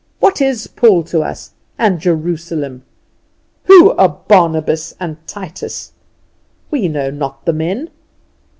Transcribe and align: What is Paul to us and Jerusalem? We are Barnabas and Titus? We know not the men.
What 0.19 0.41
is 0.41 0.65
Paul 0.65 1.03
to 1.03 1.21
us 1.21 1.51
and 1.77 1.99
Jerusalem? 1.99 2.81
We 3.67 3.79
are 3.99 4.09
Barnabas 4.27 4.95
and 4.99 5.17
Titus? 5.27 5.91
We 6.71 6.87
know 6.87 7.11
not 7.11 7.45
the 7.45 7.53
men. 7.53 7.91